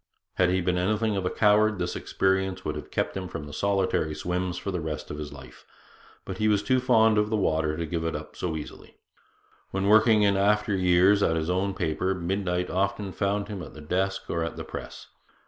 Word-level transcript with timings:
Had 0.33 0.49
he 0.49 0.61
been 0.61 0.79
anything 0.79 1.15
of 1.15 1.27
a 1.27 1.29
coward, 1.29 1.77
this 1.77 1.95
experience 1.95 2.65
would 2.65 2.75
have 2.75 2.89
kept 2.89 3.15
him 3.15 3.27
from 3.27 3.53
solitary 3.53 4.15
swims 4.15 4.57
for 4.57 4.71
the 4.71 4.81
rest 4.81 5.11
of 5.11 5.19
his 5.19 5.31
life. 5.31 5.63
But 6.25 6.39
he 6.39 6.47
was 6.47 6.63
too 6.63 6.79
fond 6.79 7.19
of 7.19 7.29
the 7.29 7.37
water 7.37 7.77
to 7.77 7.85
give 7.85 8.03
it 8.03 8.15
up 8.15 8.35
so 8.35 8.57
easily. 8.57 8.97
When 9.69 9.85
working 9.85 10.23
in 10.23 10.37
after 10.37 10.75
years 10.75 11.21
at 11.21 11.35
his 11.35 11.51
own 11.51 11.75
paper, 11.75 12.15
midnight 12.15 12.71
often 12.71 13.11
found 13.11 13.47
him 13.47 13.61
at 13.61 13.75
the 13.75 13.79
desk 13.81 14.27
or 14.27 14.43
at 14.43 14.55
the 14.55 14.63
press. 14.63 15.05